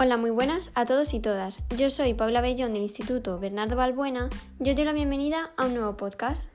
[0.00, 1.58] Hola, muy buenas a todos y todas.
[1.76, 4.28] Yo soy Paula Bellón del Instituto Bernardo Balbuena.
[4.60, 6.48] Yo doy la bienvenida a un nuevo podcast.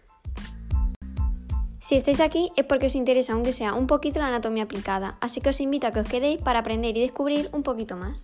[1.82, 5.41] Si estáis aquí es porque os interesa, aunque sea un poquito, la anatomía aplicada, así
[5.41, 8.23] que os invito a que os quedéis para aprender y descubrir un poquito más.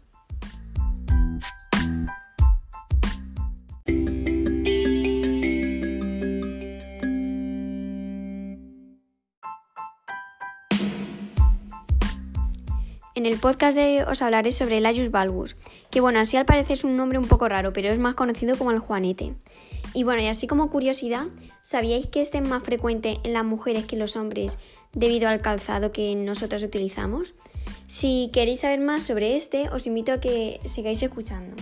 [13.20, 15.58] En el podcast de hoy os hablaré sobre el Ayus valgus,
[15.92, 18.58] que bueno, así al parecer es un nombre un poco raro, pero es más conocido
[18.58, 19.34] como el juanete.
[19.94, 21.26] Y bueno, y así como curiosidad,
[21.60, 24.58] ¿sabíais que este es más frecuente en las mujeres que en los hombres
[24.94, 27.34] debido al calzado que nosotras utilizamos?
[27.88, 31.58] Si queréis saber más sobre este, os invito a que sigáis escuchando.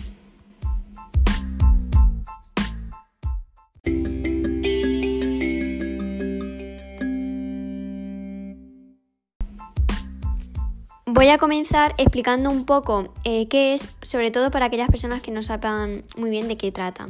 [11.18, 15.32] Voy a comenzar explicando un poco eh, qué es, sobre todo para aquellas personas que
[15.32, 17.08] no sepan muy bien de qué trata.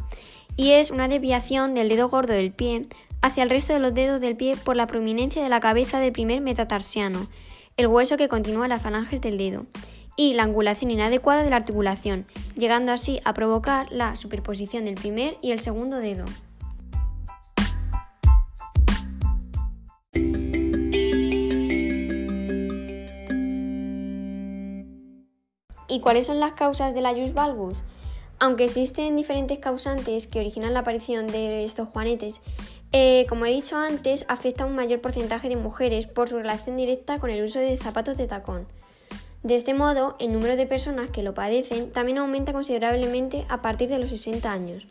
[0.56, 2.88] Y es una desviación del dedo gordo del pie
[3.22, 6.14] hacia el resto de los dedos del pie por la prominencia de la cabeza del
[6.14, 7.28] primer metatarsiano,
[7.76, 9.66] el hueso que continúa las falanges del dedo,
[10.16, 15.38] y la angulación inadecuada de la articulación, llegando así a provocar la superposición del primer
[15.42, 16.24] y el segundo dedo.
[25.98, 27.80] ¿Y cuáles son las causas del ayus valgus?
[28.38, 32.40] Aunque existen diferentes causantes que originan la aparición de estos juanetes,
[32.92, 36.78] eh, como he dicho antes, afecta a un mayor porcentaje de mujeres por su relación
[36.78, 38.68] directa con el uso de zapatos de tacón.
[39.42, 43.90] De este modo, el número de personas que lo padecen también aumenta considerablemente a partir
[43.90, 44.86] de los 60 años.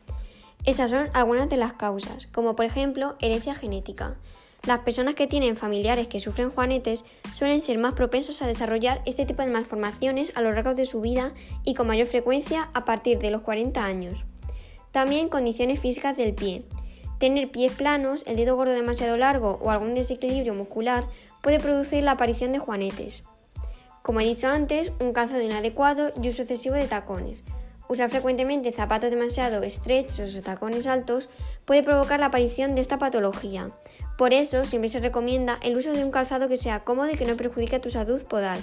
[0.65, 4.17] Estas son algunas de las causas, como por ejemplo herencia genética.
[4.65, 7.05] Las personas que tienen familiares que sufren juanetes
[7.35, 11.01] suelen ser más propensas a desarrollar este tipo de malformaciones a lo largo de su
[11.01, 11.33] vida
[11.65, 14.25] y con mayor frecuencia a partir de los 40 años.
[14.91, 16.65] También condiciones físicas del pie.
[17.19, 21.07] Tener pies planos, el dedo gordo demasiado largo o algún desequilibrio muscular
[21.43, 23.25] puede producir la aparición de juanetes.
[24.03, 27.43] Como he dicho antes, un calzado inadecuado y uso excesivo de tacones.
[27.89, 31.29] Usar frecuentemente zapatos demasiado estrechos o tacones altos
[31.65, 33.71] puede provocar la aparición de esta patología.
[34.17, 37.27] Por eso siempre se recomienda el uso de un calzado que sea cómodo y que
[37.27, 38.59] no perjudique a tu salud podal.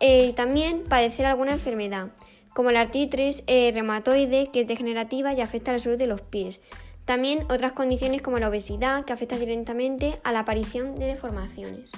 [0.00, 2.08] Eh, también padecer alguna enfermedad,
[2.54, 6.20] como la artritis eh, reumatoide, que es degenerativa y afecta a la salud de los
[6.20, 6.60] pies.
[7.04, 11.92] También otras condiciones como la obesidad, que afecta directamente a la aparición de deformaciones.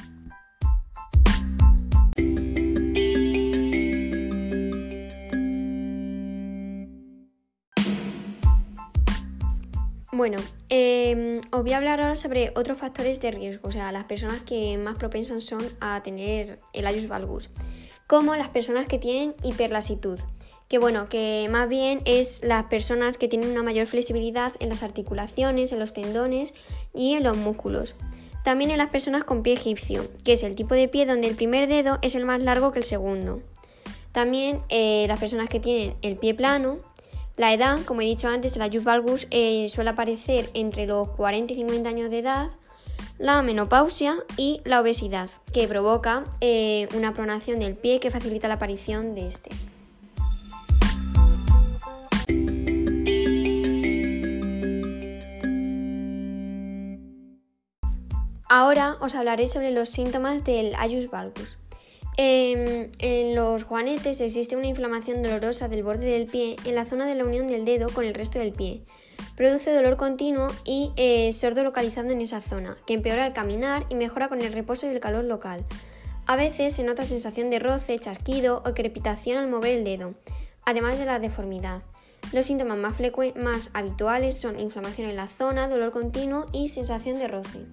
[10.23, 10.39] Bueno,
[10.69, 14.41] em, os voy a hablar ahora sobre otros factores de riesgo, o sea, las personas
[14.43, 17.51] que más propensas son a tener el ayus valgus,
[18.07, 20.21] como las personas que tienen hiperlasitud,
[20.69, 24.85] que bueno, que más bien es las personas que tienen una mayor flexibilidad en las
[24.85, 26.55] articulaciones, en los tendones
[26.95, 27.97] y en los músculos.
[28.45, 31.35] También en las personas con pie egipcio, que es el tipo de pie donde el
[31.35, 33.43] primer dedo es el más largo que el segundo.
[34.13, 36.79] También eh, las personas que tienen el pie plano,
[37.37, 41.53] la edad, como he dicho antes, la ayus valgus eh, suele aparecer entre los 40
[41.55, 42.51] y 50 años de edad,
[43.19, 48.55] la menopausia y la obesidad, que provoca eh, una pronación del pie que facilita la
[48.55, 49.51] aparición de este.
[58.49, 61.57] Ahora os hablaré sobre los síntomas del ayus valgus.
[62.19, 67.07] Em, en los juanetes existe una inflamación dolorosa del borde del pie en la zona
[67.07, 68.83] de la unión del dedo con el resto del pie.
[69.35, 73.95] Produce dolor continuo y eh, sordo localizado en esa zona, que empeora al caminar y
[73.95, 75.65] mejora con el reposo y el calor local.
[76.27, 80.15] A veces se nota sensación de roce, chasquido o crepitación al mover el dedo,
[80.67, 81.83] además de la deformidad.
[82.33, 82.95] Los síntomas más,
[83.37, 87.67] más habituales son inflamación en la zona, dolor continuo y sensación de roce.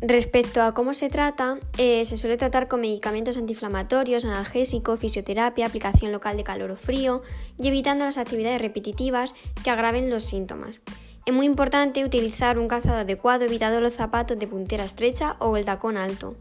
[0.00, 6.12] Respecto a cómo se trata, eh, se suele tratar con medicamentos antiinflamatorios, analgésicos, fisioterapia, aplicación
[6.12, 7.22] local de calor o frío
[7.58, 9.34] y evitando las actividades repetitivas
[9.64, 10.82] que agraven los síntomas.
[11.26, 15.64] Es muy importante utilizar un calzado adecuado evitando los zapatos de puntera estrecha o el
[15.64, 16.36] tacón alto.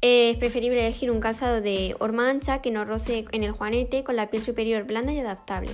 [0.00, 4.16] Es preferible elegir un calzado de horma ancha que no roce en el juanete con
[4.16, 5.72] la piel superior blanda y adaptable.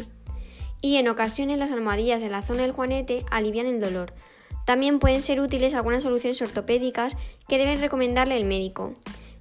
[0.80, 4.14] Y en ocasiones las almohadillas en la zona del juanete alivian el dolor,
[4.64, 7.16] también pueden ser útiles algunas soluciones ortopédicas
[7.48, 8.94] que deben recomendarle el médico.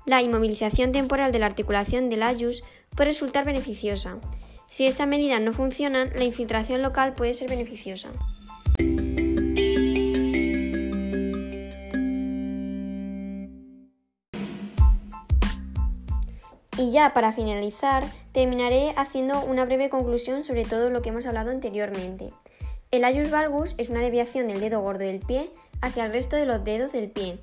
[0.05, 2.63] La inmovilización temporal de la articulación del ayus
[2.95, 4.17] puede resultar beneficiosa.
[4.67, 8.09] Si estas medidas no funcionan, la infiltración local puede ser beneficiosa.
[16.79, 21.51] Y ya para finalizar, terminaré haciendo una breve conclusión sobre todo lo que hemos hablado
[21.51, 22.31] anteriormente.
[22.91, 26.47] El ayus valgus es una desviación del dedo gordo del pie hacia el resto de
[26.47, 27.37] los dedos del pie.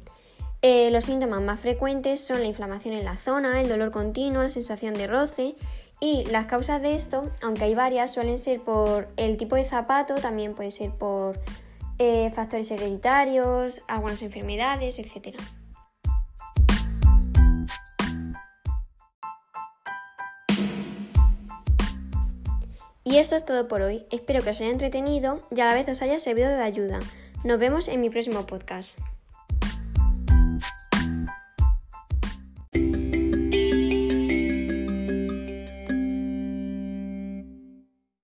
[0.60, 4.48] Eh, los síntomas más frecuentes son la inflamación en la zona, el dolor continuo, la
[4.48, 5.54] sensación de roce
[6.00, 10.16] y las causas de esto, aunque hay varias, suelen ser por el tipo de zapato,
[10.16, 11.38] también puede ser por
[11.98, 15.36] eh, factores hereditarios, algunas enfermedades, etc.
[23.06, 24.04] Y esto es todo por hoy.
[24.10, 26.98] Espero que os haya entretenido y a la vez os haya servido de ayuda.
[27.44, 28.98] Nos vemos en mi próximo podcast.